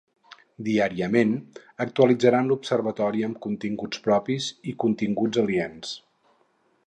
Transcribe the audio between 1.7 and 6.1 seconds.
actualitzaran l'Observatori amb continguts propis i continguts aliens.